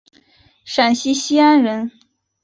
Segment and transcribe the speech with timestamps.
[0.65, 1.91] 陕西西安人。